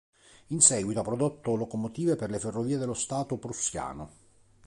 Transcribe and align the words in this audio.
In 0.47 0.61
seguito 0.61 0.99
ha 0.99 1.03
prodotto 1.03 1.53
locomotive 1.55 2.15
per 2.15 2.31
le 2.31 2.39
Ferrovie 2.39 2.79
dello 2.79 2.95
Stato 2.95 3.37
prussiano. 3.37 4.09